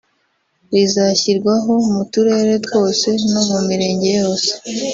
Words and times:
rizashyirwaho 0.73 1.73
mu 1.91 2.01
turere 2.11 2.53
twose 2.65 3.07
no 3.31 3.41
mu 3.49 3.59
mirenge 3.67 4.09
yose 4.21 4.51